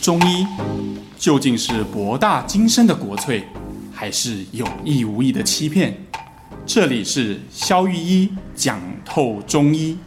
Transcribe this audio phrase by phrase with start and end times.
[0.00, 0.46] 中医
[1.18, 3.42] 究竟是博大精深的国粹，
[3.92, 5.92] 还是有意无意的欺骗？
[6.64, 9.98] 这里是肖玉医讲透中医。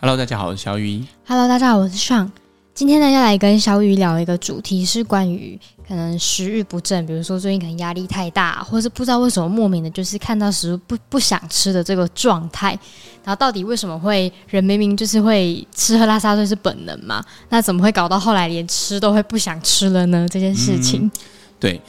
[0.00, 1.06] Hello，大家好，我是肖玉医。
[1.26, 2.30] Hello，大家好，我是尚。
[2.76, 5.58] 今天呢，要来跟小雨聊一个主题，是关于
[5.88, 12.78] 可能食欲不振，比如说最近可能压力太大，或是不知道为什么莫名的，就是看到食物不不想吃的这个状态。
[13.24, 17.24] 然后到底为什么会人明明就是会吃喝拉撒睡是本能嘛？
[17.48, 20.28] 那怎么会搞到后来连吃都会不想吃了呢？
[20.28, 21.10] 这件事情，嗯、
[21.58, 21.80] 对，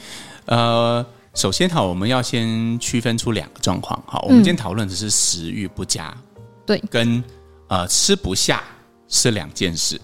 [0.46, 4.02] 呃，首先哈，我们要先区分出两个状况。
[4.06, 6.16] 哈，我们今天讨论的是食欲不佳，
[6.64, 7.24] 对、嗯，跟
[7.66, 8.62] 呃吃不下
[9.06, 10.00] 是两件事。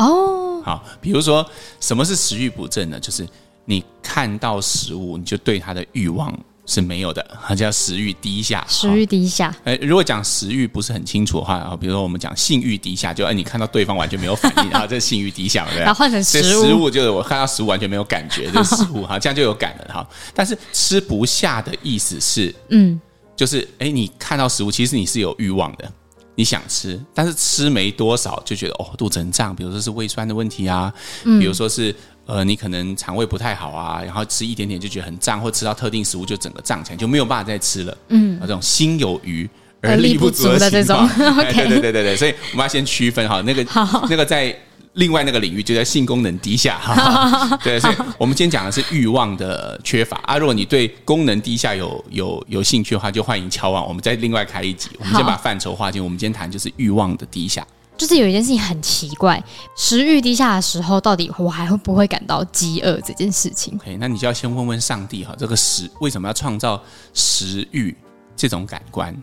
[0.00, 1.46] 哦，好，比如说
[1.78, 2.98] 什么是食欲不振呢？
[2.98, 3.28] 就是
[3.66, 8.64] 你看到食物，你就对它的欲望是没有的，它叫食欲低下。
[8.66, 15.80] 食欲低下，哎，如果讲食欲不是很清楚的话，啊，比如说我们讲性欲低下，就哎，你看到对方完全没有反应，然 后这是性欲低下，对。
[15.80, 20.08] 然后换成食物，食物就是我看到食物完全没有感觉，这是食物哈， 这样就有感了哈。
[20.34, 22.98] 但是吃不下的意思是，嗯，
[23.36, 25.92] 就是哎，你看到食物，其实你是有欲望的。
[26.40, 30.90] 你想吃，但是吃没多少就觉得哦，肚子很胀，比如说是胃酸的问题啊，
[31.24, 37.94] 嗯、比如说是呃你可能肠胃不太好啊，然后吃一点点就觉得很胀，或吃到特定食物就整个胀起来，就没有办法再吃了。
[38.08, 39.46] 嗯，这种心有余
[39.82, 41.06] 而力不足的这种，
[41.52, 43.62] 对对对对 对，所以我们要先区分哈，那个
[44.08, 44.58] 那个在。
[44.94, 50.36] 另外那个领域就在性功能低下，哈， 对，所以我们今天讲的是欲望的缺乏啊。
[50.36, 54.90] 如果你对功能低下有有有兴趣的话，就欢迎敲碗，我们再另外开一集。
[54.98, 56.02] 我们先把范畴划清。
[56.02, 57.64] 我们今天谈就是欲望的低下。
[57.96, 59.42] 就是有一件事情很奇怪，
[59.76, 66.82] 食欲低下的时候，到底我还会不会感到饥饿这件事情？OK，那你就要先问问上帝哈，这个食为什么要创造
[67.12, 67.94] 食欲
[68.34, 69.14] 这种感官？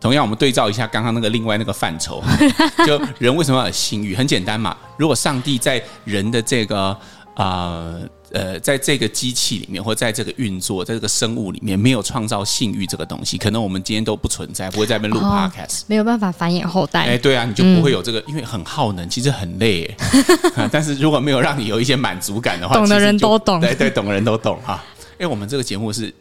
[0.00, 2.22] 同样，我们对照一下刚刚那个另外那个范畴，
[2.86, 4.14] 就人为什么要有性欲？
[4.14, 6.96] 很简单嘛，如果上帝在人的这个
[7.34, 7.94] 啊
[8.30, 17.06] 呃，呃，在这个机器里面，或在这个运作，在这个生物里面，没有创造性欲这个东西，可能我们今天都不存在，不会在那边录 podcast，没有办法繁衍后代。
[17.06, 19.92] 哎，对啊，你就不会有这个，嗯、因为很耗能，其实很累。
[20.70, 24.84] 但是如果没有让你有一些满足感的话，懂的人都懂，对对，懂的人都懂哈。
[25.18, 26.12] 因为我们这个节目是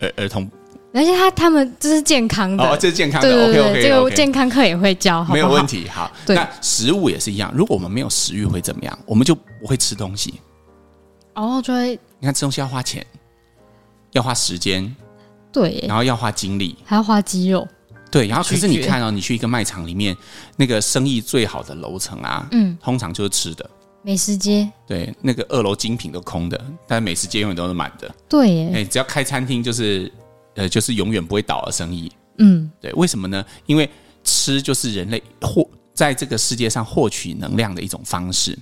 [0.00, 0.48] 儿儿童。
[0.96, 5.34] 而且他他们这是健康的，哦，这是健康的，对对对 OK OK，这个健康课也会教，好好？
[5.34, 5.86] 没有问题。
[5.88, 8.98] 好，那食物也是一样，如果我们没有食欲会怎么样？
[9.04, 10.40] 我们就不会吃东西。
[11.34, 13.04] 哦，就会你看吃东西要花钱，
[14.12, 14.96] 要花时间，
[15.52, 17.68] 对，然后要花精力，还要花肌肉，
[18.10, 18.26] 对。
[18.26, 20.16] 然后可是你看哦，你去一个卖场里面，
[20.56, 23.68] 那个生意最好的楼层啊，嗯，通常就是吃的
[24.00, 26.58] 美食街，对，那个二楼精品都空的，
[26.88, 30.10] 但是美食街永远都是满的，对耶，哎，只要开餐厅就是。
[30.56, 32.10] 呃，就是永远不会倒的生意。
[32.38, 33.44] 嗯，对，为什么呢？
[33.66, 33.88] 因为
[34.24, 38.58] 吃就是人类获在这个世界上获取能量的一种方式。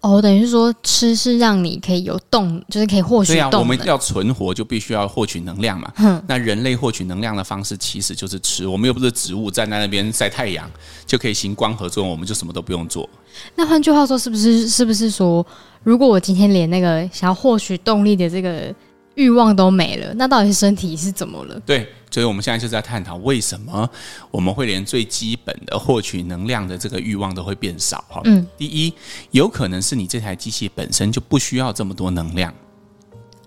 [0.00, 3.34] 哦，等于是说吃是让你可以有动，就是可以获取。
[3.34, 5.92] 对啊，我们要存活就必须要获取能量嘛。
[5.98, 8.66] 嗯，那人类获取能量的方式其实就是吃。
[8.66, 10.68] 我们又不是植物，站在那边晒太阳
[11.06, 13.08] 就可以行光合作用，我们就什么都不用做。
[13.54, 15.46] 那换句话说，是不是是不是说，
[15.84, 18.74] 如果我今天连那个想要获取动力的这个
[19.20, 21.60] 欲望都没了，那到底是身体是怎么了？
[21.66, 23.86] 对，所以我们现在就是在探讨为什么
[24.30, 28.02] 我们会连最基本的获取能量的这个欲望都会变少。
[28.08, 28.90] 哈，嗯，第一，
[29.32, 32.54] 有可能是你这台机器本身就不需要这么多能量。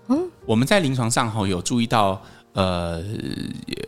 [0.06, 3.02] 嗯，我们在临床上哈有注意到，呃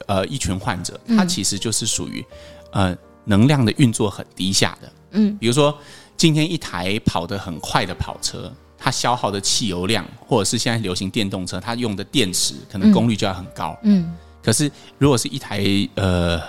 [0.08, 2.24] 呃，一群患者，他其实就是属于
[2.72, 4.92] 呃能量的运作很低下的。
[5.12, 5.72] 嗯，比如说
[6.16, 8.52] 今天一台跑得很快的跑车。
[8.78, 13.76] 它消耗的汽油量，或者是现在流行电动车，它用的电池可能功率就要很高。
[13.82, 15.64] 嗯，嗯，可是如果是一台
[15.94, 16.40] 呃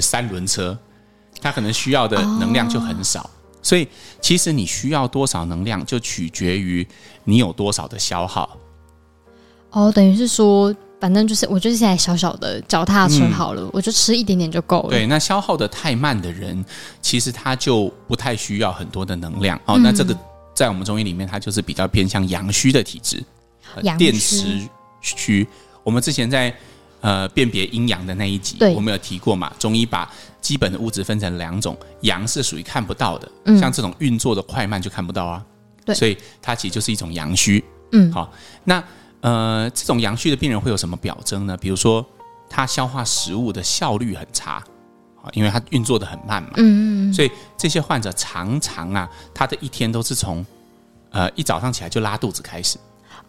[0.00, 0.76] 三轮车，
[1.40, 3.20] 它可能需要的能量就很少。
[3.20, 3.30] 哦，
[3.62, 3.86] 所以
[4.20, 6.86] 其实你需要多少能量，就取决于
[7.24, 8.56] 你有多少的消耗。
[9.70, 14.90] 哦，等于是说，反正就是我就是现在小小的脚踏车好了，嗯，我就吃一点点就够了。
[14.90, 16.64] 对，那消耗的太慢的人，
[17.00, 19.60] 其实他就不太需要很多的能量。
[19.66, 20.16] 哦，那这个。
[20.56, 23.22] 在我们中医里面，它就是比较偏向阳虚的体质，
[23.98, 24.66] 电池
[25.02, 25.46] 虚。
[25.84, 26.52] 我们之前在
[27.02, 29.52] 呃辨别阴阳的那一集，我们有提过嘛？
[29.58, 30.10] 中医把
[30.40, 33.30] 基本的物质分成两种，阳是属于看不到的，
[33.60, 35.44] 像这种运作的快慢就看不到啊。
[35.84, 37.62] 对，所以它其实就是一种阳虚。
[37.92, 38.32] 嗯，好，
[38.64, 38.82] 那
[39.20, 41.54] 呃这种阳虚的病人会有什么表征呢？
[41.58, 42.04] 比如说
[42.48, 44.64] 他消化食物的效率很差。
[45.32, 50.44] 因为它运作的很慢嘛，嗯，所以这些患者常常啊，他的一天都是从，
[51.10, 52.78] 呃，一早上起来就拉肚子开始。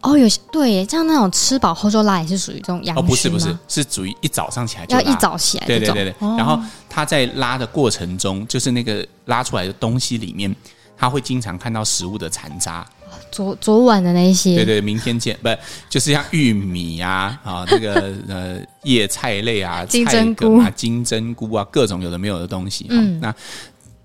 [0.02, 3.02] 哦，有些对，像那种吃饱后就拉，也是属于这种阳虚？
[3.02, 6.16] 哦，不是不是，是属于一早上起来就，要一早起来，对对对对。
[6.38, 10.56] 然后他在拉的过程中，就是那个拉出来的东西里面，
[10.96, 12.86] 他会经常看到食物的残渣。
[13.32, 15.50] 昨昨晚的那些，对对，明天见，不
[15.90, 22.88] 就是像玉米啊啊， 这个呃叶菜类啊，金针菇啊，金针菇啊，各种有的没有的东西。
[22.90, 23.34] 嗯，那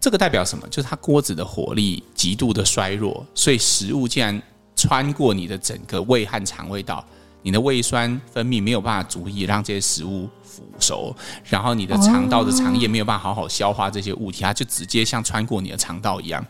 [0.00, 0.66] 这个代表什么？
[0.68, 4.40] 就是它锅子的火力极度的衰弱，所以食物竟然
[4.74, 7.04] 穿过你的整个胃和肠胃道，
[7.42, 11.14] 你的胃酸分泌没有办法足以让这些食物腐熟，
[11.44, 16.44] 然后你的肠道的肠液没有办法好好消化这些物体，它就直接像穿过你的肠道一样，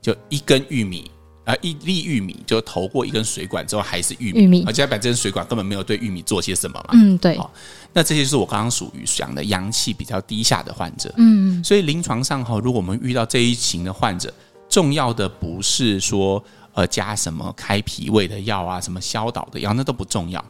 [0.00, 1.10] 就一根玉米。
[1.46, 6.90] 啊，一粒玉米就投过一根水管之后还是玉米，玉米而且把这根水管根本没有对玉米做些什么嘛。
[6.94, 7.38] 嗯，对。
[7.38, 7.52] 好，
[7.92, 11.14] 那这些是我刚刚属于讲的阳气比较低下的患者。
[11.18, 14.34] 嗯，所以临床上哈，如果我们遇到这一型的患者，
[14.68, 16.42] 重要的不是说
[16.74, 20.44] 呃加什么开脾胃的药啊，什么消导的药，那都不重要。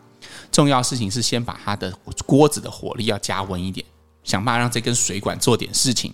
[0.50, 1.93] 重要事情是先把他的
[2.25, 3.87] 锅子的火力要加温一点，
[4.25, 6.10] 想办法让这根水管做点事情。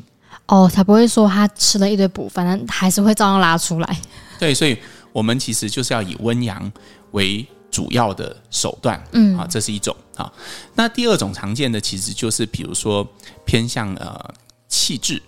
[0.47, 4.00] 哦，才不会说他吃了一堆补，反正还是会照样拉出来。
[4.39, 4.77] 对，所以
[5.12, 6.71] 我们其实就是要以温阳
[7.12, 10.31] 为主要的手段，嗯啊，这是一种啊。
[10.75, 13.06] 那第二种常见的其实就是，比如说
[13.47, 14.35] 偏向呃
[14.69, 15.23] 气质。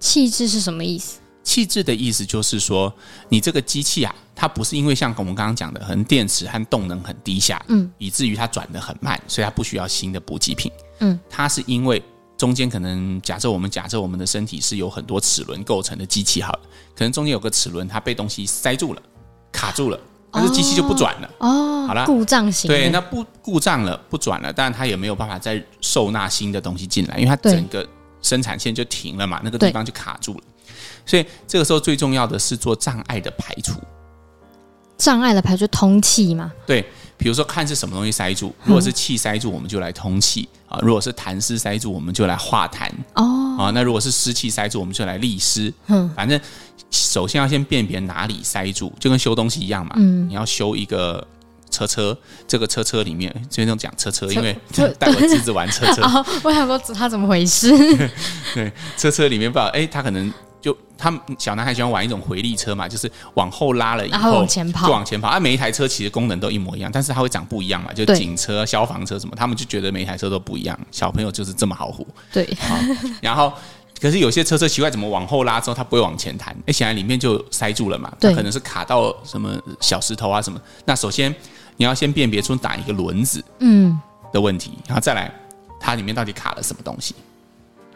[0.00, 1.18] 气质是什么意思？
[1.44, 2.92] 气质的意思就是说，
[3.28, 12.02] 你这个机器啊，它不是因为像我们刚刚讲的，可能电池和动能很低下，嗯，以至于它转的很慢，所以它不需要新的补给品，嗯，它是因为。
[12.36, 16.60] 中间可能假设我们假设我们的身体是有很多齿轮构成的机器，好了，
[16.94, 19.02] 可能中间有个齿轮它被东西塞住了，
[19.50, 19.98] 卡住了，
[20.30, 21.30] 但是机器就不转了。
[21.38, 22.68] 哦，好了，故障型。
[22.68, 27.86] 对，那不故障了，不转了，但它也没有办法再收纳新的东西进来，因为它整个
[28.20, 30.40] 生产线就停了嘛，那个地方就卡住了。
[31.06, 33.80] 所以这个时候最重要的是做障碍的排除。
[34.96, 36.52] 障碍的排除，通气嘛？
[36.66, 36.84] 对。
[37.18, 38.54] 比如说，看是什么东西塞住。
[38.62, 43.56] 如果是气塞住，我们就来通气啊；如果是痰湿塞住，我们就来化痰哦。
[43.58, 45.72] 啊，那如果是湿气塞住，我们就来利湿。
[45.86, 46.38] 嗯，反正
[46.90, 49.92] 首先要先辨别哪里塞住，就跟修东西一样嘛。
[49.96, 51.26] 嗯，你要修一个
[51.70, 52.14] 车车，
[52.46, 54.54] 这个车车里面，这边都讲车车，因为
[54.98, 56.02] 带我 侄子玩车车。
[56.02, 57.70] 哦，我想说他怎么回事？
[58.52, 60.30] 对，车车里面不知道，哎，他可能。
[60.66, 65.28] 就他们小男孩喜欢玩一种回力车嘛，就是往后拉了以后往前跑，就往前跑。
[65.28, 70.76] 啊，每一台车其实功能都一模一样，但是它会长不一样嘛，就警车、消防车什么，他们就觉得每一台车都不一样。
[70.90, 72.04] 小朋友就是这么好唬。
[72.32, 72.76] 对，好，
[73.22, 73.52] 然后
[74.00, 76.52] 可是有些车车奇怪，怎么往后拉之后它不会往前弹？
[76.66, 80.60] 哎，显然里面就塞住了嘛，对可能是卡到什么小石头啊什么。
[80.84, 81.32] 那首先
[81.76, 83.96] 你要先辨别出哪一个轮子嗯
[84.32, 85.32] 的问题，然后再来
[85.78, 87.14] 它里面到底卡了什么东西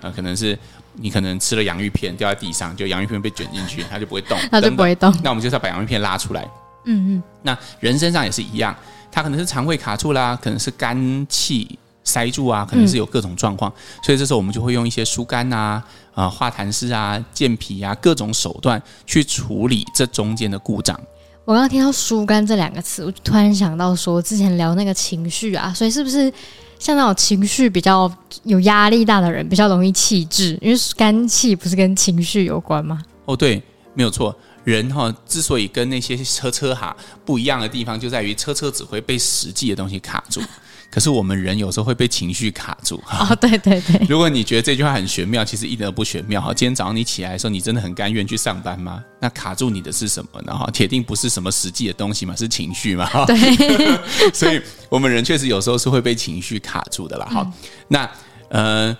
[0.00, 0.12] 啊？
[0.14, 0.56] 可能是。
[0.94, 5.14] 你可能吃了洋芋片掉在地上，就洋芋片被卷进去，它就不会动， 它就不会动。
[5.22, 6.48] 那我们就是要把洋芋片拉出来。
[6.84, 7.22] 嗯嗯。
[7.42, 8.74] 那人身上也是一样，
[9.10, 13.70] 它可能是肠胃卡住啦，可能是肝气塞住啊，可能是有各种状况。
[13.70, 15.82] 嗯、所以这时候我们就会用一些疏肝啊、
[16.14, 20.98] 啊化痰湿啊、健脾啊各种手段去处理这中间的故障。
[21.50, 26.32] 我刚刚听到“疏肝”这两个词，我就突然想到说，之前聊那个情绪啊，所以是不是？
[26.78, 28.08] 像那种情绪比较
[28.44, 33.02] 有压力大的人，比较容易气滞，因为肝气不是跟情绪有关吗？
[33.24, 33.60] 哦，对，
[33.94, 34.32] 没有错。
[34.62, 40.40] 人哈之所以跟那些车车哈不一样的地方，就在于车车只会被实际的东西卡住。
[40.90, 43.00] 可是我们人有时候会被情绪卡住。
[43.06, 44.04] 哦，对对对。
[44.08, 46.52] 如果你觉得这句话很玄妙，其实一点都不玄妙哈。
[46.52, 49.02] 今天早上你起来的时候，你真的很甘愿去上班吗？
[49.20, 50.52] 那卡住你的是什么呢？
[50.52, 53.06] 哈，铁定不是什么实际的东西嘛，是情绪嘛。
[53.06, 53.36] 哈，对。
[54.34, 57.26] 所以我们人确实有时候是会被情绪卡住的啦。
[57.26, 57.52] 哈、嗯，
[57.86, 58.10] 那
[58.48, 58.96] 呃，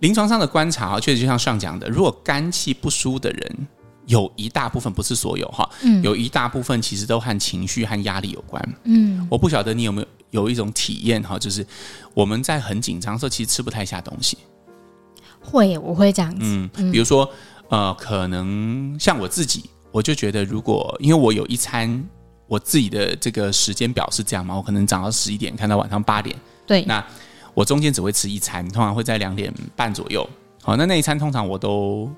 [0.00, 3.68] 临床上的观察确实就像上讲的，如果肝气不舒的人，
[4.06, 8.74] 有一大部分不是所有哈，嗯，有一大部分其实都和情绪和压力有关。
[8.84, 10.06] 嗯，我不晓得你有没有。
[10.30, 11.66] 有一种体验哈，就是
[12.14, 14.36] 我们在很紧张的时候，其实吃不太下东西。
[15.40, 16.40] 会，我会这样子。
[16.40, 17.28] 嗯，比如说，
[17.68, 22.06] 呃，可能像我自己，我就觉得，如果因为我有一餐，
[22.46, 26.36] 我自己的这个时间表是这样嘛，我可能长到十一点看到晚上八点。
[26.66, 26.84] 对。
[26.84, 27.04] 那
[27.54, 30.28] 我中间只会吃一餐，通常会在两点半左右。
[30.62, 32.10] 好，那那一餐通常我都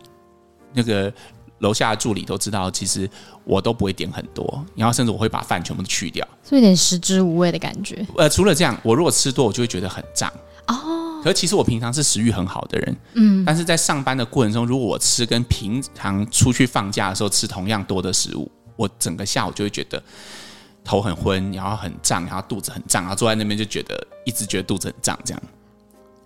[0.73, 1.13] 那个。
[1.61, 3.09] 楼下的助理都知道，其实
[3.45, 8.07] 我都不会点很多，然后甚至我会把饭全部都去掉，是有点食之无味的感觉。
[8.17, 10.31] 呃，除了这样，我如果吃多，我就会觉得很胀
[10.67, 11.21] 哦。
[11.23, 20.03] 可是其实我平常是食欲很好的人，嗯，但是在上班的过程中，如果我吃跟平常出去放假的时候吃同样多的食物，我整个下午就会觉得
[20.83, 25.43] 头很昏，然后很胀，然后肚子很胀，然后坐在那边就觉得一直觉得肚子很胀，这样。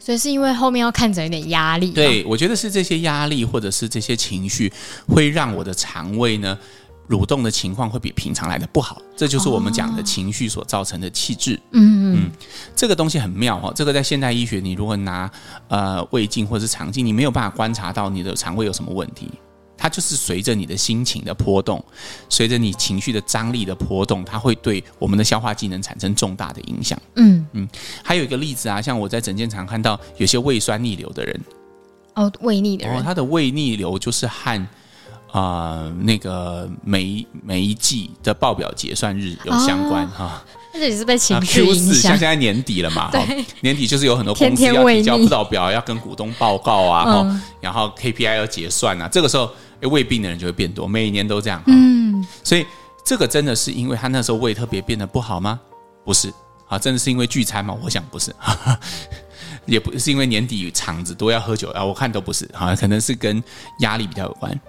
[0.05, 1.91] 所以是因为后面要看着有点压力。
[1.93, 4.71] 对，我觉得是这些压力或者是这些情绪，
[5.07, 6.59] 会让我的肠胃呢
[7.09, 9.01] 蠕动的情况会比平常来的不好。
[9.17, 11.59] 这就是我们讲的情绪所造成的气滞。
[11.71, 12.31] 嗯嗯，
[12.77, 13.73] 这个东西很妙哈。
[13.75, 15.31] 这个在现代医学，你如果拿
[15.69, 19.31] 呃胃镜或者是肠镜，你没有办法观察到你的肠胃有什么问题。
[19.77, 21.85] 它就是随着你的心情的波动，
[22.29, 26.99] 随着你情绪的张力的波动，它会对我们的消化机能产生重大的影响。
[27.17, 27.69] 嗯嗯，
[28.03, 31.41] 还有一个例子啊，像我在诊间常看到有些胃酸逆流的人，
[32.15, 34.61] 哦，胃逆的人，哦，他的胃逆流就是和
[35.31, 40.25] 啊、呃、那个每每一季的报表结算日有相关哈。
[40.25, 41.95] 哦这也是被情绪影响。
[41.95, 43.11] 像现在年底了嘛？
[43.13, 49.09] 对，年底就是有很多公司要提交辅导表，要跟股东报告啊，嗯、然后 KPI 要结算啊。
[49.09, 49.51] 这个时候，
[49.83, 51.63] 胃病的人就会变多，每一年都这样。
[51.67, 52.67] 嗯，所以
[53.05, 55.61] 这个真的是因为他那时候胃特别变得不好吗？
[56.05, 56.33] 不是
[56.69, 57.77] 啊，真的是因为聚餐吗？
[57.83, 58.35] 我想不是，
[59.67, 63.43] 也不是因为年底场子都要喝酒啊，我看都不是啊，可能是跟
[63.79, 64.61] 压力比较有关。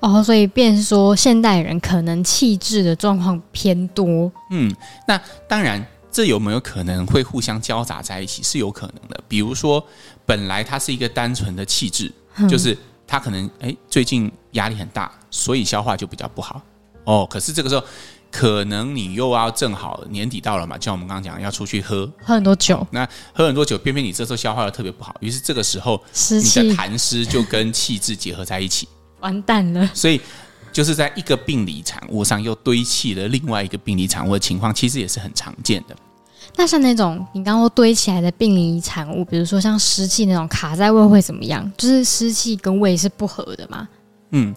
[0.00, 4.30] 哦，所以变说现代人可能气滞的状况偏多。
[4.50, 4.74] 嗯，
[5.08, 8.42] 那当然，这有没有可能会互相交杂在一起？
[8.42, 9.20] 是有可能的。
[9.26, 9.84] 比如说，
[10.24, 12.76] 本来他是一个单纯的气质，嗯、就是
[13.06, 16.60] 他可能哎最近压力很大，所以消化就比较不好。
[17.04, 17.82] 哦，可是这个时候
[18.30, 28.86] 可能你又要正好年底到了嘛，就像我们刚刚讲要出去喝喝很多酒，哦，那喝很多酒，偏偏你这时候消化的特别不好，于是这个时候你的痰湿就跟气滞结合在一起。
[29.20, 30.20] 完蛋了，所以
[30.72, 35.96] 就是在一个病理产物上又堆砌了另外一个病理产物的情况，其实也是很常见的。
[36.54, 41.70] 那像那种你刚刚说堆起来的病理产物，比如说像湿气那种卡在胃会怎么样？
[41.76, 43.88] 就是湿气跟胃是不合的吗？
[44.30, 44.54] 嗯，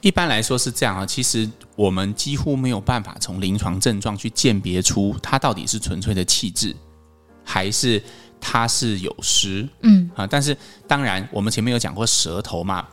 [0.00, 1.06] 一般来说是这样啊。
[1.06, 6.74] 其实我们几乎没有办法从临床症状去鉴别出它到底是纯粹的气滞，
[7.44, 8.02] 还是
[8.40, 9.68] 它是有湿。
[9.82, 12.86] 嗯啊，但是当然我们前面有讲过舌头嘛。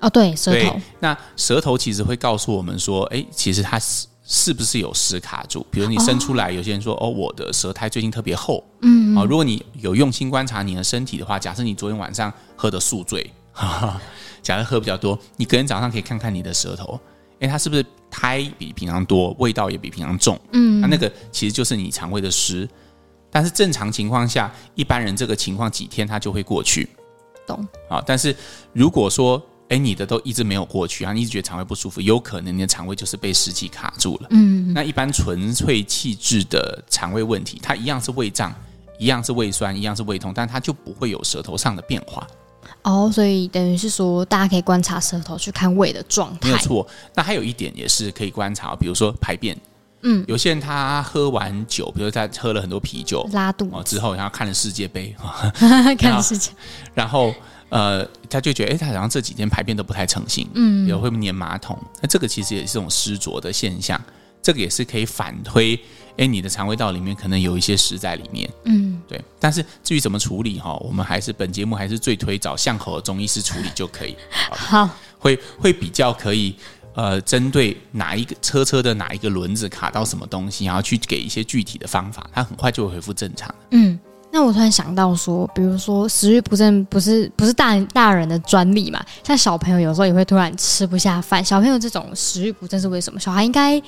[0.00, 0.80] 哦，对，舌头。
[1.00, 5.64] 那舌头其实会告诉我们说，哎，其实它是是不是有湿卡住？
[5.70, 8.62] 比如你伸出来，哦、有些人说，哦，我的舌苔最近特别厚。
[8.82, 14.02] 嗯，嗯，啊，如果你有用心观察你的身体的话，假设你昨天晚上喝的宿醉，哈哈，
[14.42, 16.98] 假设喝比较多，你隔天早上可以看看你的舌头，
[17.40, 20.38] 哎，它是不是苔比平常多，味道也比平常重？
[20.52, 22.68] 嗯，那那个其实就是你肠胃的湿。
[23.30, 26.88] 但是正常情况下，一般人这个情况几天它就会过去。
[27.44, 27.66] 懂。
[27.88, 28.34] 啊，但是
[28.72, 34.28] 如果说哎，你的都一直没有过去啊，你一直觉得肠胃不舒服，有可能你的肠胃就是被湿气卡住了。
[34.30, 38.54] 嗯，那一般纯粹气滞的肠胃问题，它一样是胃胀，
[38.98, 42.26] 一样是胃酸，一样是胃痛，但它就不会有舌头上的变化。
[42.82, 46.48] 哦，所以等于是说，大家可以观察舌头去看胃的状态。
[46.48, 46.86] 没有错。
[47.14, 49.58] 那还有一点也是可以观察，比如说排便。
[50.02, 55.16] 嗯，有些人他喝完酒，比如他喝了很多啤酒，拉肚子之后，然后看了世界杯，
[55.98, 56.50] 看世界，
[56.92, 57.34] 然后。
[57.70, 61.76] 呃，他就觉得，哎，他好像这几天排便都不太成型，嗯，也会黏马桶？
[62.00, 64.00] 那这个其实也是这种湿浊的现象，
[64.40, 65.78] 这个也是可以反推，
[66.16, 69.20] 哎，你的肠胃道里面可能有一些湿在里面，嗯，对。
[69.40, 76.54] 但是至于怎么处理哈，我们还是本节目还是最推找向口的中医师处理就可以，好，好会会比较可以，
[76.94, 83.98] 呃，针对哪一个车车的哪一个轮子卡到什么东西，然后去给一些具体的方法，它很快就会恢复正常，嗯。
[84.34, 89.00] 那我突然想到说，比如说食欲不振，不是不是大大人的专利嘛？
[89.22, 91.42] 像小朋友有时候也会突然吃不下饭。
[91.44, 93.20] 小朋友这种食欲不振是为什么？
[93.20, 93.80] 小孩应该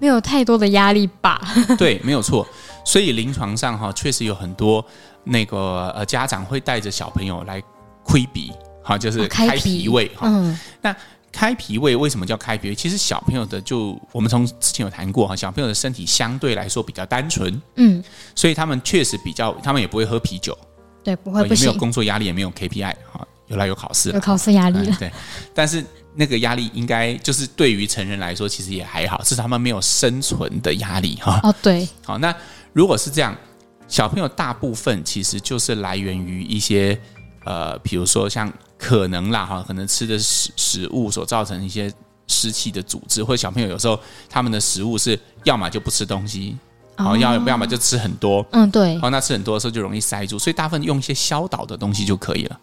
[0.00, 1.40] 没有太多的压力吧？
[1.78, 2.44] 对，没有错。
[2.84, 4.84] 所以临床上哈，确实有很多
[5.22, 7.62] 那个呃家长会带着小朋友来
[8.02, 8.50] 窥鼻，
[8.82, 10.26] 哈，就是开脾胃哈。
[10.28, 10.96] 嗯，那。
[11.34, 12.68] 开脾胃为什么叫开脾？
[12.68, 12.74] 胃？
[12.76, 18.02] 其实小朋友的就我们从之前有谈过哈，小朋友的身体相对来说比较单纯，嗯，
[18.36, 20.56] 所以他们确实比较，他们也不会喝啤酒，
[21.02, 25.12] 对，不会不，也没有工作压力，也没有 KPI 哈，有来有考试，有考试压力了，嗯，对，
[25.52, 31.40] 但是那个压力应该就是对于成人来说其实也还好，是他们没有生存的压力哈。
[31.42, 32.32] 哦，对，好，那
[32.72, 33.36] 如果是这样，
[33.88, 36.98] 小朋友大部分其实就是来源于一些
[37.44, 38.52] 呃，比如说像。
[38.76, 41.90] 可能啦哈，可能吃的食食物所造成一些
[42.26, 43.98] 湿气的组织，或者小朋友有时候
[44.28, 46.54] 他们的食物是要么就不吃东西，
[46.94, 52.60] 然后要要么就吃很多，嗯对，然后那吃很多的时候就容易塞住，所以大部分用一些消导的东西就可以了。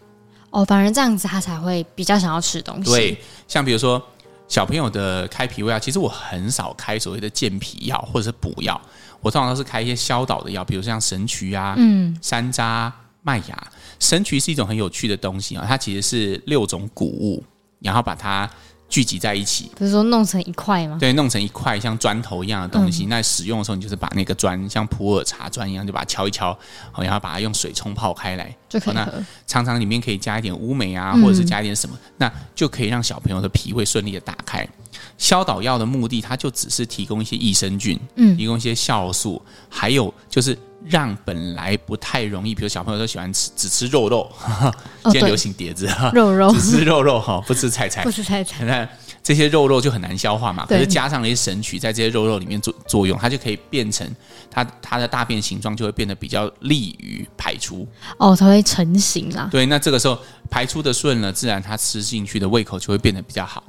[0.50, 2.92] 哦，反正这样子他才会比较想要吃东西。
[2.92, 4.00] 对，像比如说
[4.46, 8.80] 小朋友的开脾胃药，其实我很少开所谓的健脾药或者是补药，
[9.20, 12.92] 我通常都是开一些消导的药，比如像神曲啊、嗯、山楂。
[13.22, 17.42] 麦芽神曲是一种很有趣的东西啊，它其实是六种谷物，
[17.80, 18.50] 然后把它
[18.88, 20.98] 聚集在一起，不是说弄成一块吗？
[21.00, 23.06] 对，弄成一块像砖头一样的东西。
[23.06, 26.46] 嗯、那使用的时候，你就是把那个砖像普洱茶砖一样，就把它敲一敲，
[26.98, 29.00] 然后把它用水冲泡开来，就可以喝。
[29.00, 34.68] 那常常里面可以加一点乌梅啊，或者是加一点什么，嗯、那就可以让小朋友的脾胃顺利的打开。
[35.16, 40.58] 消导药的目的，它就只是提供一些益生菌，嗯，提供一些酵素，还有就是。
[40.84, 44.30] 让本来不太容易，比如小朋友都喜欢吃只吃肉肉，
[45.04, 48.64] 今天流行碟子哈，肉肉只吃肉肉哈， 不吃菜菜， 不吃菜菜。
[48.64, 48.88] 那
[49.22, 54.04] 这些肉肉就很难消化嘛，可是加上了一些神曲在这些肉肉里面作作用，它就可以变成
[54.50, 57.86] 它它的大便形状就会变得比较利于排出
[58.18, 59.48] 哦，它会成型啦。
[59.50, 60.18] 对，那这个时候
[60.50, 63.62] 排出的顺了，自然它吃进去的胃口就会变得比较好。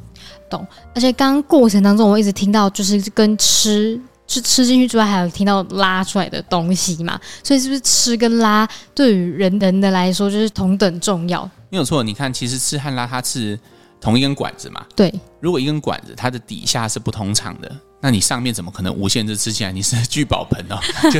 [0.49, 0.65] 懂。
[0.95, 4.01] 而且刚刚过程当中，我一直听到就是跟吃。
[4.33, 7.19] 是吃进去之外，还有听到拉出来的东西嘛？
[7.43, 11.49] 所以是不是吃跟拉对于人人的来说就是同等重要？
[11.69, 13.59] 没有错，你看，其实吃和拉它是
[14.01, 14.83] 同一根管子嘛。
[14.95, 17.71] 对，如果一根管子它的底下是不通畅的，
[18.01, 19.71] 那你上面怎么可能无限制吃起来？
[19.71, 20.79] 你是聚宝盆哦，
[21.11, 21.19] 就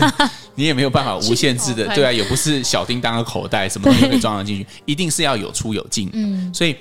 [0.56, 1.88] 你也没有办法无限制的。
[1.96, 6.10] 对啊，也不是小叮当的口袋，什么东西都可以装得进去，一定是要有出有进。
[6.14, 6.76] 嗯，所以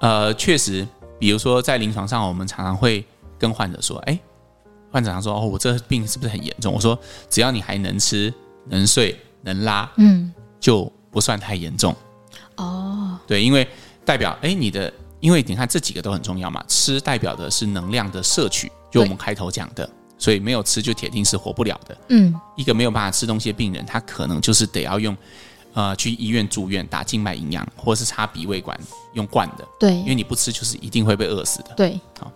[0.00, 0.86] 呃，确实，
[1.18, 3.04] 比如说在临床上，我们常常会
[3.38, 4.18] 跟患者说，哎。
[4.92, 6.96] 患者常说：“哦，我这病是不是很严重？”我说
[7.30, 8.32] ：“只要你还能吃、
[8.66, 11.96] 能睡、能拉，嗯，就不算太严重。”
[12.56, 13.66] 哦，对，因为
[14.04, 16.62] 代表哎，你的，因为你看这几个都很重要嘛。
[16.68, 21.96] 吃代表的是能量的摄取，就我们开头讲的，所以没有吃就铁定是活不了的。
[22.10, 25.16] 嗯，一个没有办法吃东西的病人，他可能就是得要用，
[25.72, 28.78] 呃，去医院住院打静脉营养，或是插鼻胃管
[29.14, 29.66] 用灌的。
[29.80, 31.72] 对，因为你不吃就是一定会被饿死的。
[31.74, 32.30] 对，好，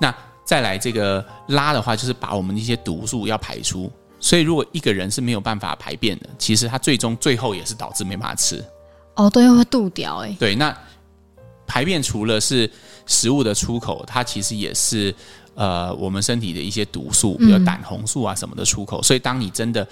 [0.00, 0.14] 那。
[0.44, 3.90] 再来这个拉的话，就是把我们的一些毒素要排出。
[4.18, 8.62] 所以如果一个人是没有办法排便的，其实他最终最后也是导致没办法吃。
[9.14, 10.36] 哦，对，会肚掉哎。
[10.38, 10.76] 对，那
[11.66, 12.70] 排便除了是
[13.06, 15.14] 食物的出口，它其实也是
[15.54, 19.00] 呃我们身体的一些毒素，比如胆红素啊什么的出口。
[19.00, 19.86] 嗯、所以当你真的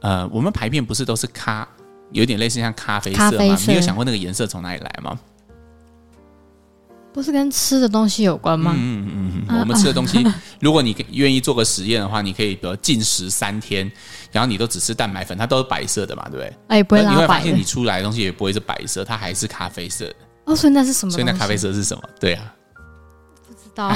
[0.00, 1.66] 呃，我们排便不是都是咖，
[2.12, 3.56] 有点类似像咖啡色吗？
[3.66, 5.18] 你有想过那个颜色从哪里来吗？
[7.12, 8.72] 不是跟吃的东西有关吗？
[8.76, 10.24] 嗯嗯嗯，我们吃的东西，
[10.60, 13.90] 如果你愿意做个实验的话，你可以比如禁食三天，
[14.30, 16.56] 然后你都只吃蛋白粉，它都是白色的嘛，对不对？
[16.68, 17.14] 哎，不会拉白。
[17.14, 20.14] 你会发现你出来的东西也不会是白色，它还是咖啡色的。
[20.44, 21.10] 哦，所以那是什么？
[21.10, 22.02] 所以那咖啡色是什么？
[22.20, 22.54] 对啊，
[23.46, 23.92] 不知道。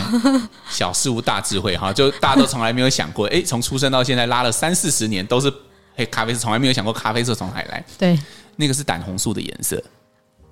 [0.69, 5.53] 小事物大智慧哈，就大家都从来没有想过，哎，从出生到现在拉了三四十年都是
[5.95, 7.85] 黑咖啡色，从来没有想过咖啡色从哪里来。
[7.97, 8.19] 对，
[8.57, 9.83] 那个是胆红素的颜色。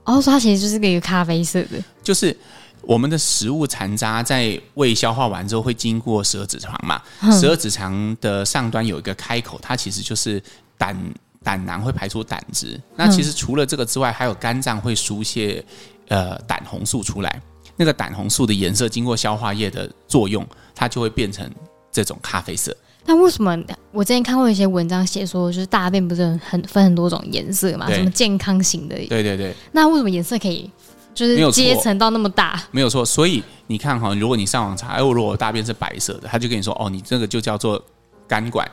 [0.05, 2.37] 哦，说它其实就是个一个咖啡色的，就是
[2.83, 10.43] 我们的食物残渣在胃消化完之后会经过十二指肠嘛，十二指肠的上端有一个开口，它其实就是
[10.77, 10.97] 胆
[11.43, 12.81] 胆囊会排出胆汁。
[12.97, 15.65] 那其实除了这个之外，还有肝脏会输泄
[16.09, 17.41] 呃胆红素出来，
[17.77, 21.49] 那个胆红素的颜色经过消化液的作用，它就会变成
[21.93, 22.77] 这种咖啡色。
[23.05, 23.59] 那为什么
[23.91, 27.91] 我之前看过一些文章写说，就是大便不是很分很多种颜色嘛？
[27.91, 28.95] 什么健康型的？
[29.09, 29.53] 对对对。
[29.73, 30.71] 那为什么颜色可以
[31.13, 32.63] 就是阶层到那么大？
[32.71, 33.05] 没有错。
[33.05, 37.85] 所以你看哈，如果你上网查，哎，我如果大便是白色的，他就跟你说，哦，你这个就叫做
[38.29, 38.71] 肝管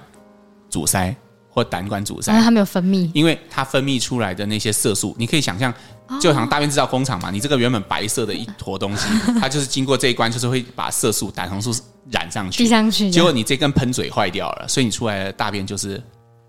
[0.70, 1.14] 阻塞
[1.50, 2.32] 或胆管阻塞。
[2.32, 5.74] 它没有分泌，因为它分泌出来的那些色素，你可以想象，
[6.22, 7.32] 就好像大便制造工厂嘛。
[7.32, 9.08] 你这个原本白色的一坨东西，
[9.42, 11.74] 它就是经过这一关，就是会把色素、胆红素。
[12.12, 16.02] 染上去，上去，结果你这根喷嘴坏掉了，所以你出来的大便就是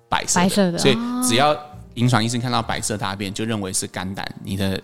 [0.09, 0.45] 白色的。
[0.45, 0.97] 白色的，所以
[1.27, 1.57] 只要
[1.95, 4.81] 临床医生看到白色大便，就认为是肝胆，你的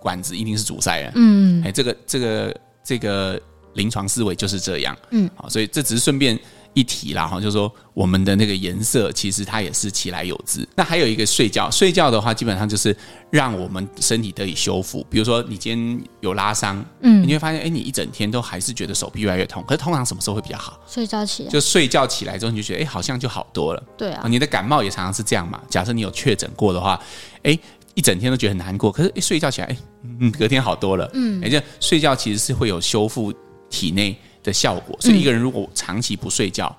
[0.00, 1.12] 管子一定是阻塞了。
[1.14, 3.40] 嗯，哎，这个这个这个
[3.74, 4.96] 临床思维就是这样。
[5.10, 6.38] 嗯，好，所以这只是顺便。
[6.72, 10.66] 一提啦哈，就是说我们的那个颜色其实它也是其来有之。
[10.76, 12.96] 那还有一个睡觉，睡觉的话基本上就是
[13.30, 15.04] 让我们身体得以修复。
[15.10, 19.64] 比如说你今天有拉伤，嗯，你会发现，哎，你一整天都还是觉得手臂越来越痛。
[19.66, 20.80] 可是通常什么时候会比较好？
[20.86, 23.82] 睡觉起来，就睡觉起来之后你就觉得，哎，好像就好多了。
[23.98, 25.60] 对啊，你的感冒也常常是这样嘛。
[25.68, 27.00] 假设你有确诊过的话，
[27.42, 27.58] 哎，
[27.94, 29.76] 一整天都觉得很难过，可是一睡觉起来，哎，
[30.20, 31.10] 嗯，隔天好多了。
[31.14, 33.34] 嗯，也就睡觉其实是会有修复
[33.68, 36.74] 体内的效果，所以一个人如果长期不睡觉，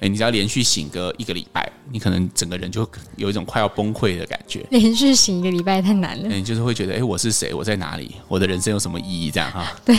[0.00, 4.64] 哎、嗯，你只要连续醒个一个礼拜，你可能整个人就有一种快要崩溃的感觉。
[4.70, 7.54] 连续醒一个礼拜太难了，你就是会觉得，哎，我是谁？
[7.54, 8.16] 我在哪里？
[8.28, 9.30] 我的人生有什么意义？
[9.30, 9.72] 这样哈。
[9.84, 9.96] 对，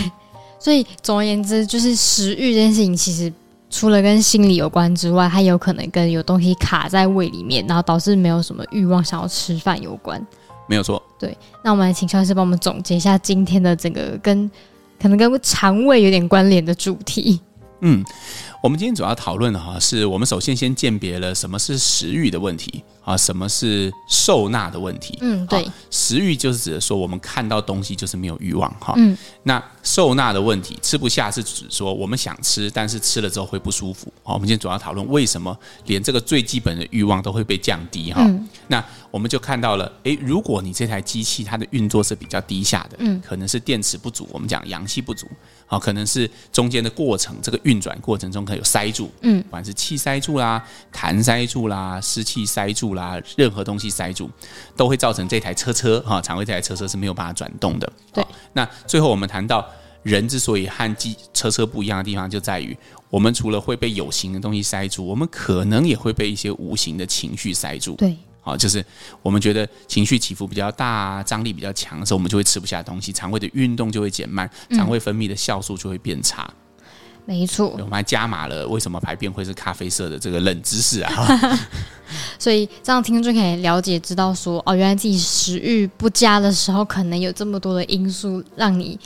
[0.60, 3.32] 所以总而言之，就是食欲这件事情，其实
[3.70, 10.26] 除了跟心理有关之外，它有可能跟有东西卡在胃里面，然后导致没有什么欲望想要吃饭有关。
[10.68, 11.02] 没有错。
[11.20, 14.50] 对，那我们来请肖医师帮我们总结一下今天的整个跟。
[15.06, 17.40] 可能跟肠胃有点关联的主题。
[17.82, 18.04] 嗯，
[18.66, 25.16] 我们今天主要讨论的哈，是我们首先先鉴别了什么是食欲的问题啊，什么是受纳的问题。
[25.22, 28.96] 嗯，对，食欲就是指的说我们看到东西就是没有欲望哈。
[28.98, 34.12] 嗯，那受纳的问题，吃不下是指说我们想吃，但是吃了之后会不舒服。
[34.24, 38.24] 好，我们今天主要讨论为什么连这个最基本的欲望都会被降低哈。
[38.24, 45.28] 嗯，那我们就看到了，诶，如果你这台机器它的运作是比较低下的，嗯，可能是电池不足，我们讲阳气不足。
[45.68, 50.64] 好，可能是中间的过程，这个运转过程中可能有塞住，嗯，不管是气塞住啦、
[50.94, 54.30] 痰塞住啦、湿气塞住啦，任何东西塞住，
[54.76, 57.92] 都会造成这台车车哈，肠胃这台车车是没有办法转动的。
[58.14, 59.66] 对，那最后我们谈到
[60.04, 62.76] 人之所以和机车车不一样的地方，就在于
[63.10, 67.96] 我们除了会被有形的东西塞住，我们可能也会被一些无形的情绪塞住。
[67.96, 68.16] 对。
[68.42, 68.86] 好，就是
[69.24, 76.48] 我们觉得情绪起伏比较大，张力比较强的时候，我们就会吃不下东西，肠胃的运动就会减慢，肠胃分泌的酵素就会变差。
[77.26, 81.60] 没错，我们还加码了为什么排便会是咖啡色的这个冷知识啊！
[82.38, 89.00] 所以这样听众可以了解，知道说哦，原来自己食欲不佳的时候，可能有这么多的因素让你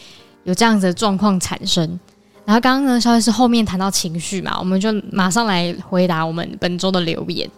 [0.44, 1.98] 有这样子的状况产生。
[2.46, 7.50] 然后刚刚呢，肖律师后面谈到情绪嘛，我们就马上来回答我们本周的留言。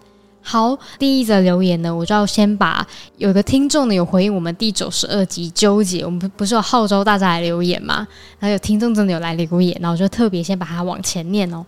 [0.42, 2.86] 好，第一则留言呢，我就要先把
[3.18, 8.08] 有个听众呢有回应我们第九十二集纠结，我们不不是有号召大家来留言吗？
[8.40, 11.66] 然后有听众真的有来留言，然后我就特别先把它往前念哦。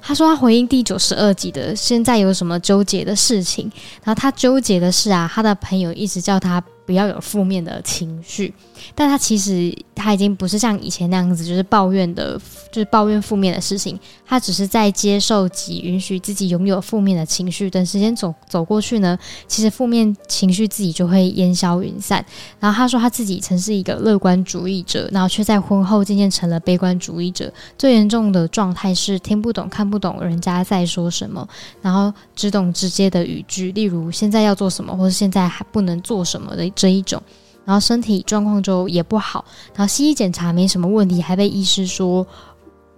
[0.00, 3.70] 他说他回应第九十二集的，现在有什么纠结的事情？
[4.02, 8.52] 然后他纠结的是啊，他的朋友一直叫他不要有负面的情绪。
[8.94, 12.38] 但他其实他已经不是像以前那样子，就是抱怨的，
[12.70, 13.98] 就是抱怨负面的事情。
[14.26, 17.70] 他只是在接受及允许自己拥有负面的情绪。
[17.70, 22.24] 等时间走走过去呢，其实负面情绪自己就会烟消云散。
[22.60, 27.52] 然后他说他自己曾是一个乐观主义者，然后却在婚后渐渐成了悲观主义者。
[27.78, 31.46] 最严重的状态是听不懂、看不懂人家在说什么，
[31.80, 37.22] 然后只懂直接的语句，例如现在要做什么，或者现在还不能做什么的这一种。
[37.64, 39.42] 然后身体状况就也不好，
[39.74, 42.26] 然后西医检查没什么问题，还被医师说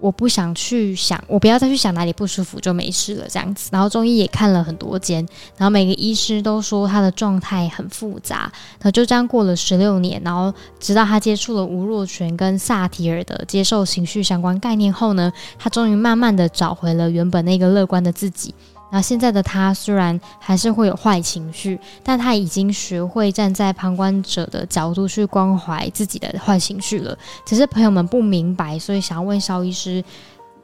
[0.01, 3.71] 我不想去想，我不要再去想哪里不舒服就没事了这样子。
[3.73, 5.25] 然后中医也看了很多间，
[5.57, 8.51] 然后每个医师都说他的状态很复杂。
[8.81, 18.53] 然后就这样过了十六年，然后直到他接触了吴若权跟萨提尔的接受情绪相关概念后呢，他终于慢慢的找回了原本那个乐观的自己。
[18.89, 27.19] 那现在的他虽然还是会有坏情绪，但他已经学会站在旁观者的角度去关怀自己的坏情绪了。
[27.45, 30.03] 只是朋友们不明白，所以想要问萧医师，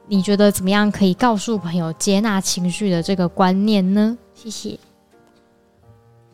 [0.07, 4.17] 你觉得怎么样可以告诉朋友接纳情绪的这个观念呢？
[4.33, 4.79] 谢谢。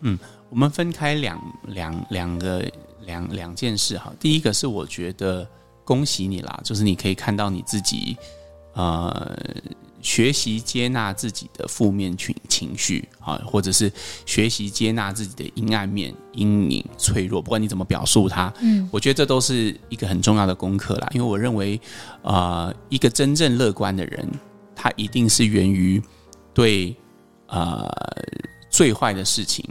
[0.02, 0.18] 嗯，
[0.50, 2.64] 我们分开两两两个
[3.02, 4.14] 两两件事哈。
[4.20, 5.46] 第一个是我觉得
[5.84, 8.16] 恭喜你啦，就是你可以看到你自己，
[8.74, 9.36] 呃。
[10.02, 13.92] 学习接纳自己的负面情情绪，啊，或者是
[14.26, 21.10] 学习接纳自己的阴暗面、阴影、脆弱，不管你怎么表述它，嗯，我觉得这都是一个很重要的功课啦。
[21.14, 21.80] 因为我认为，
[22.22, 24.28] 呃，一个真正乐观的人，
[24.76, 26.02] 他一定是源于
[26.54, 26.96] 对
[27.48, 27.90] 呃
[28.70, 29.66] 最坏的事情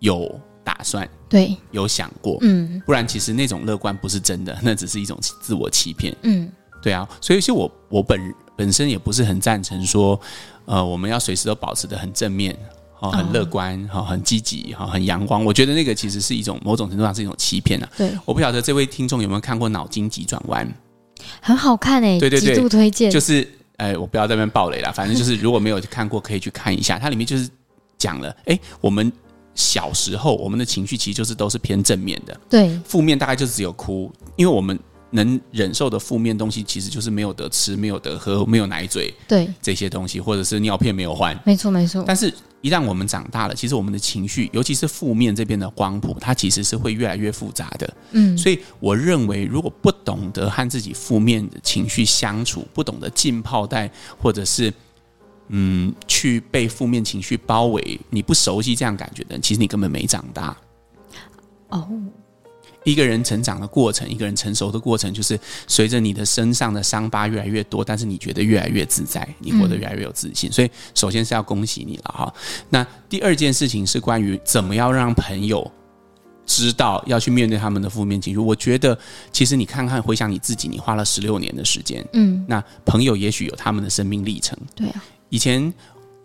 [0.00, 6.50] 有打算，对，有想过，嗯，不然其实那种乐观不是真的，那只是一种自我欺骗，嗯，
[6.82, 8.34] 对啊，所以其实我我本。
[8.54, 10.20] 本身也不是很赞成说，
[10.66, 12.56] 呃，我们要随时都保持的很正面，
[13.00, 15.42] 哦，很乐观，哈，很积极，哈，很阳光。
[15.42, 17.88] 我觉得那个其实是一种某种程度上是一种欺骗啊。
[17.96, 20.68] 对，我不晓得这位听众有没有看过《脑筋急转弯》，
[21.40, 23.10] 很好看诶，对对对，极度推荐。
[23.10, 26.98] 就是，哎，我不要在那边暴雷了，反正就是如果没有看过，可以去看一下。
[26.98, 27.48] 它里面就是
[27.96, 29.10] 讲了，哎，我们
[29.54, 34.78] 小时候我们的情绪其实就是都是偏正面的，对，负面大概就只有哭，因为我们。
[35.12, 42.02] 能忍受的负面东西，其实就是没有得吃、没有得喝、没有奶嘴，对这些东西，或者是尿片没有换，没错没错。
[42.06, 47.94] 但是，一旦我们长大了，其实我们的情绪，尤其是负面这边的光谱，它其实是会越来越复杂的。
[48.12, 54.72] 嗯，所以我认为，如果不懂得和自己负面的情绪相处，不懂得浸泡在，或者是
[55.48, 60.56] 嗯，去被负面情绪包围，你不熟悉这样感觉的人，其实你根本没长大。
[61.68, 61.86] 哦。
[62.84, 70.50] 一个人成长的过程，一个人成熟的过程，就是随着你的身上的伤疤越来越多，但是你觉得越来越自在，你活得越来越有自信。
[70.50, 72.34] 嗯、所以，首先是要恭喜你了哈。
[72.70, 75.70] 那第二件事情是关于怎么样让朋友
[76.44, 78.38] 知道要去面对他们的负面情绪。
[78.38, 78.98] 我觉得，
[79.30, 85.72] 其实你看看回想你自己，你花了十六年的时间，嗯，那朋友也许有他们的生命历程，对啊，以前。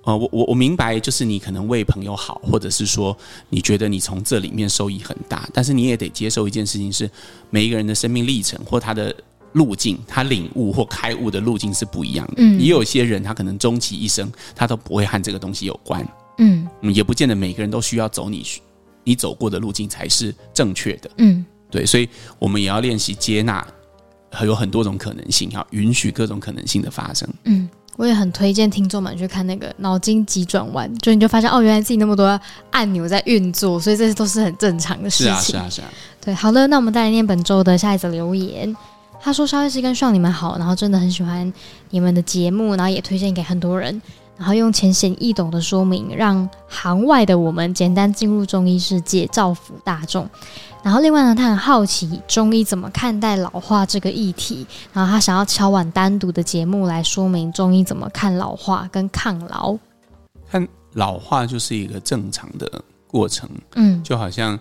[0.07, 3.15] 呃，我我我明白，就是你可能为朋友好，或者是说
[3.49, 7.11] 你觉得你从这里面收益很大，但是你也得接受一件事情是，
[7.49, 9.13] 每一个人的生命历程或他的
[9.51, 12.35] 路径，他领悟或开悟的路径是不一样的。
[12.37, 16.07] 嗯，也有些人他可能终其一生，他都不会和这个东西有关。
[16.37, 18.45] 嗯，也不见得每个人都需要走你
[19.03, 21.11] 你走过的路径才是正确的。
[21.17, 22.07] 嗯，对，所以
[22.39, 23.67] 我们也要练习接纳，
[24.31, 27.27] 还有很多种可能性，要允许各种可能性的发生。
[27.43, 27.67] 嗯。
[27.97, 32.39] 我也很推荐听众们去看那个脑筋急转弯，就你就发现哦，原来自己那么多
[32.71, 35.33] 按钮在运作，所以这些都是很正常的事情。
[35.33, 35.87] 是啊，是啊，是啊。
[36.23, 38.73] 对，好了，那我们再来念本周的下一则留言。
[39.19, 41.51] 他说稍微是跟上你们好，然后真的很喜欢
[41.89, 43.99] 你们的节目，然后也推荐给很多人。
[44.37, 50.29] 然后用浅显易懂的说明，让行外的我们简单进入中医世界，造福大众。
[50.83, 59.77] 然后另外呢，他很好奇中医怎么看待老化这个议题，然后他想要敲碗单独的节目来说明中医怎么看老化跟抗老。
[60.49, 64.57] 看老化就是一个正常的过程，嗯，就好像，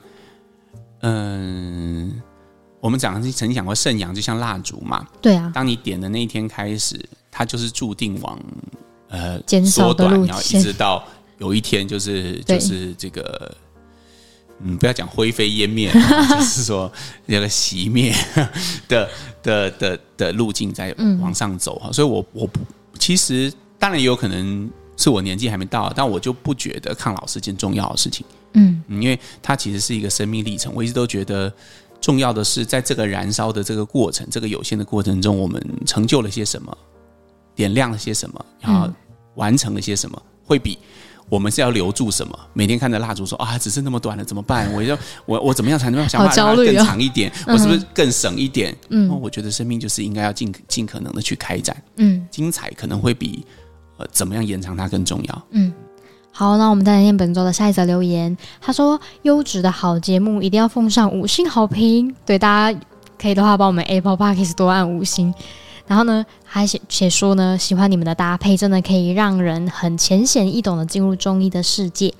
[1.02, 2.20] 嗯，
[2.80, 6.98] 我们讲曾经讲过肾阳就像蜡烛嘛，对啊，当你点的那一天开始，
[7.30, 8.36] 它就是注定往。
[9.16, 11.02] 呃，减少的路线，然后一直到
[11.38, 13.50] 有一天，就是就是这个，
[14.60, 15.90] 嗯，不要讲灰飞烟灭，
[16.38, 16.92] 就是说
[17.24, 18.14] 那个熄灭
[18.86, 19.08] 的
[19.42, 21.90] 的的的路径在往上走哈。
[21.90, 22.60] 所以我我不，
[22.98, 28.26] 其实当然也有可能是我年纪还没到，但我就不觉得抗老是件重要的事情。
[28.52, 30.70] 嗯，因为它其实是一个生命历程。
[30.74, 31.50] 我一直都觉得
[32.02, 36.76] 重要的是，在这个燃烧的这个过程，这个有限的过程中，我们成就了些什么。
[37.54, 38.86] 点亮了些什么，然后
[39.36, 40.76] 完成了些什么，嗯、会比
[41.28, 42.38] 我们是要留住什么？
[42.52, 44.72] 每天看着蜡烛说啊，只剩那么短了，怎么办？
[44.72, 47.30] 我要我我怎么样才能想办法更长一点？
[47.46, 48.76] 哦、我是不是更省一点？
[48.90, 53.44] 嗯，我觉得生命就是应该要尽尽可能的去开展，嗯，精彩可能会比
[53.96, 55.42] 呃怎么样延长它更重要。
[55.50, 55.72] 嗯，
[56.30, 58.36] 好，那我们再来念本周的下一则留言。
[58.60, 62.78] 他说：“优质的好节目一定要奉上五星好评，对大家
[63.18, 65.34] 可以的话，帮我们 Apple Podcast 多按五星。”
[65.86, 72.12] 然后呢，还写写说呢，喜欢你们的搭配，真的可以让人很浅显易懂的进入中医的世界。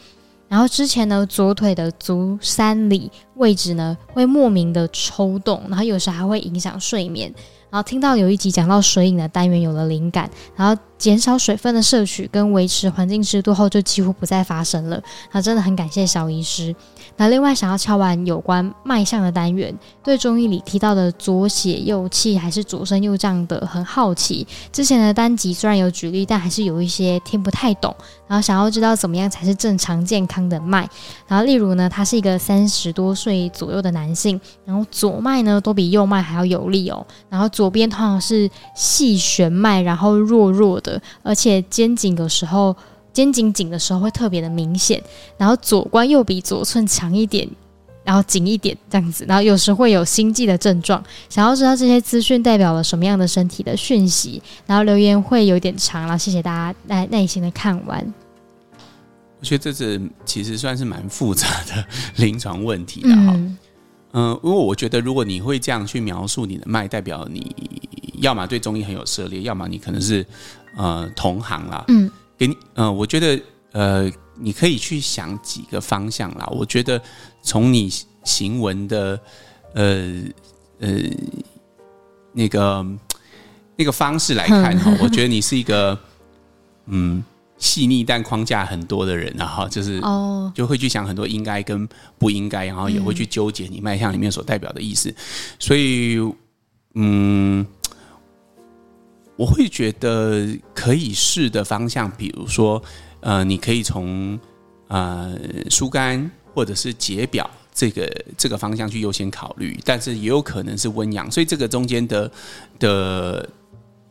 [0.49, 7.35] 然后之前呢，左腿的足三里位置呢，会莫名的抽动，然后有时还会影响睡眠。
[7.69, 15.01] 然后听到有一集讲到水影的单元，有了灵感，然后减少水分的摄取跟维持环境湿度后，就几乎不再发生了。
[15.33, 16.75] 那真的很感谢小医师。
[17.19, 24.47] 那另外想要敲完有关脉象的单元，对中医里提到的左血右气还是左升右降的很好奇。
[24.73, 27.95] 之前的单集虽然有举例，但还是有一些听不太懂。
[28.27, 30.89] 然后想要知道怎么样才是正常健康的脉。
[31.29, 37.07] 然后例如呢，他是一个三十多岁左右的男性，然后左脉呢都比右脉还要有力哦。
[37.31, 42.75] 然后左边通常是细弦脉，然后弱弱的，而且肩颈有时候。
[43.17, 45.03] 肩颈紧的时候会特别的明显，
[45.39, 47.49] 然后左关又比左寸强一点，
[48.05, 51.03] 然后紧一点这样子，然后有时会有心悸的症状。
[51.31, 58.13] 想要知道这些资讯代表了什么样的身体的讯息，然后留言会有点长，然后谢谢大家耐耐心的看完。
[59.41, 61.87] 我觉得这是其实算是蛮复杂的
[62.23, 63.33] 临床问题的哈。
[63.35, 63.57] 嗯，
[64.11, 67.57] 呃，因为我觉得如果你会这样去描述你的脉，代表你
[68.21, 70.25] 要么对中医很有涉猎，要么你可能是
[70.77, 71.85] 呃同行啦。
[71.89, 72.09] 嗯。
[72.39, 76.47] 给你，嗯、呃，我觉得，呃，你可以去想几个方向啦。
[76.51, 77.01] 我觉得
[77.41, 77.91] 从你
[78.25, 79.19] 行文的，
[79.73, 80.23] 呃，
[80.81, 81.01] 呃，
[82.35, 82.87] 那个
[83.75, 85.99] 那个方式来看哈，我觉得你是一个，
[86.89, 87.25] 嗯，
[87.57, 95.11] 细腻但框架很多的人，然后就是哦，就会去想很多应该跟不应该，然后也会去纠结你脉象里面所代表的意思，
[95.59, 96.19] 所以，
[96.93, 97.67] 嗯。
[99.37, 102.83] 我会觉得可以试的方向，比如说，
[103.21, 104.39] 呃，你可以从
[104.89, 105.37] 呃
[105.69, 112.31] 疏肝或者是解表这个这个方向去优先考虑，但是也有可能是温阳，所以这个中间的
[112.79, 113.49] 的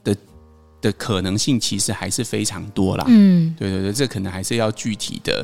[0.04, 0.16] 的
[0.80, 3.06] 的可能性其实还是非常多啦。
[3.08, 5.44] 嗯，对对对，这可能还是要具体的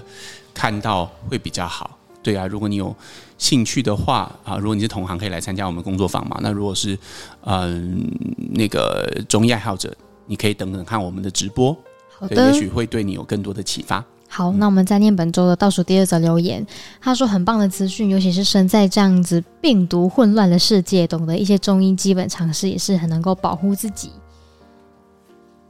[0.54, 1.98] 看到会比较好。
[2.22, 2.96] 对啊，如果你有
[3.42, 6.38] 兴趣的话啊，如果你是同行，可以来参加我们工作坊嘛。
[6.42, 6.96] 那如果是
[7.44, 8.08] 嗯
[8.54, 9.92] 那个中医爱好者，
[10.28, 11.76] 你可以等等看我们的直播，
[12.20, 14.06] 好的，也许会对你有更多的启发。
[14.30, 16.64] 好，那我们再念本周的倒数第二则留言。
[17.02, 24.12] 他说很棒的资讯，尤其是身在这样子病毒混乱的世界，懂得一些中医基本常识，也是很能够保护自己。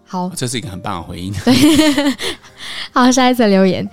[0.06, 1.34] 好，这是一个很棒的回应。
[1.46, 1.56] 对，
[2.92, 3.90] 好，下一则留言。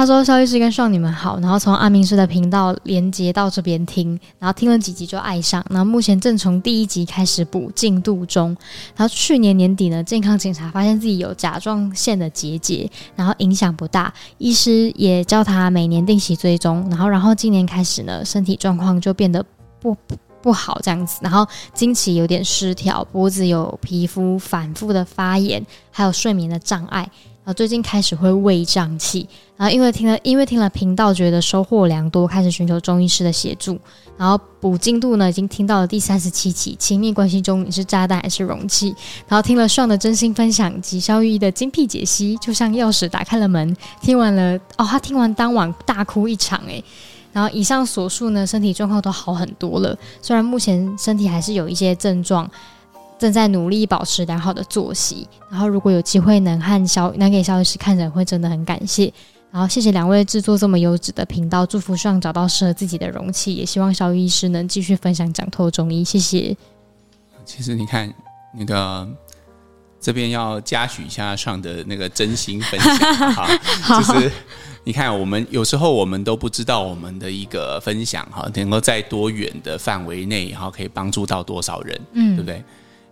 [0.00, 8.56] 他说：“萧医师跟爽你们好，然后从阿明师的频道连接到这边听，然后听了几集就爱上，然后目前正从第一集开始补进度中。
[8.96, 16.86] 然后去年年底呢，健康检查发现自己有甲状腺的结节，然后影响不大，医师也叫他每年定期追踪。
[16.88, 19.44] 然后，然后今年开始呢，身体状况就变得
[19.80, 19.94] 不
[20.40, 27.06] 不好这样子，然后经期有点失调，脖子有皮肤反复的发炎，还有睡眠的障碍。”
[27.52, 33.78] 最近开始会胃胀气，然后因为听了因为听了频道，觉得收获良多，开始寻求中医师的协助。
[34.16, 36.76] 然后补进度呢，已经听到了第三十七期。
[36.78, 38.94] 亲密关系中你是炸弹还是容器？
[39.26, 43.76] 然后听了爽的真心分享及肖玉医的精辟解析，就像钥匙打开了门。
[44.00, 46.84] 听完了哦，他听完当晚大哭一场诶。
[47.32, 49.96] 然后以上所述呢，身体状况都好很多了。
[50.20, 52.48] 虽然目前身体还是有一些症状，
[53.20, 55.28] 正在努力保持良好的作息。
[55.48, 59.12] 然后如果有机会能和小能给小医师看诊，会真的很感谢。
[59.52, 66.02] 然后谢谢两位制作这么优质的频道，祝福上找到适合自己的容器，也希望萧医师能继续分享讲透中医。
[66.02, 66.56] 谢谢。
[67.44, 68.12] 其实你看
[68.58, 69.08] 那个。
[70.02, 72.96] 这边要嘉许一下上的那个真心分享
[73.34, 73.46] 哈，
[73.86, 74.32] 就是
[74.82, 82.64] 你看，我们有时候我们都不知道我们的一个分享哈，能够在多远的范围内，然后可以帮助到多少人，嗯，对不对？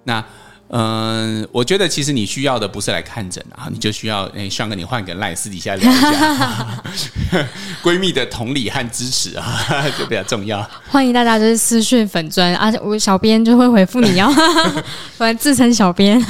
[0.08, 0.24] 那
[0.70, 6.82] 嗯、呃，我觉得其实你需要的不是来看诊啊，你就需要哎，上个你换个赖私底下聊一下，
[7.82, 9.64] 闺蜜的同理和支持啊，
[9.98, 10.66] 就比较重要。
[10.90, 14.32] 欢迎大家就是私讯粉专，而且我小编就会回复你哦，
[15.18, 16.22] 我来自称小编。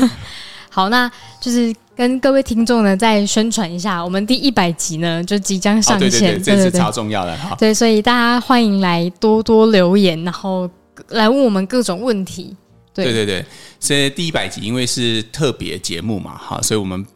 [0.70, 1.10] 好，那
[1.40, 7.56] 就是跟各位听众呢再宣传一下，我们第一百集呢就即将上线，哦、对对对，这是超重要的哈。
[7.58, 10.68] 对，所以大家欢迎来多多留言，然后
[11.08, 12.56] 来问我们各种问题。
[13.04, 13.46] 对对对对，
[13.80, 17.06] 所以第一百集因为是特别节目嘛，哈，所以我们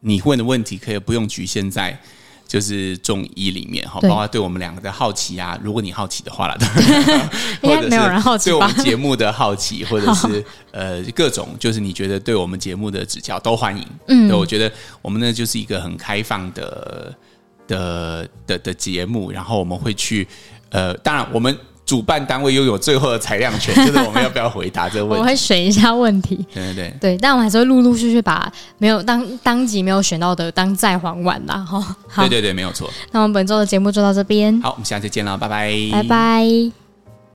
[0.00, 2.00] 你问的问题可以不用局限在。
[2.50, 6.58] 就是中医里面哈，包括对我们两个的好奇啊，如果你好奇的话了，
[7.62, 8.46] 应该没有人好奇？
[8.46, 13.86] 对我们节目的好奇， 或者是呃各种，就是你觉得对我们节目的指教都欢迎。
[14.08, 14.68] 嗯，我觉得
[15.00, 17.16] 我们呢就是一个很开放的
[17.68, 20.26] 的的的节目，然后我们会去
[20.70, 21.56] 呃，当然我们。
[21.90, 25.20] 主办单位拥有最后的裁量权， 就是我们要不要回答这个问题？
[25.20, 26.36] 我会选一下问题。
[26.54, 28.48] 对对对，对，但我们还是会陆陆续续把
[28.78, 31.56] 没有当当集没有选到的当再还完啦。
[31.56, 31.96] 哈。
[32.18, 32.88] 对对对，没有错。
[33.10, 34.62] 那我们本周的节目就到这边。
[34.62, 36.79] 好，我们下次见了，拜拜，拜拜。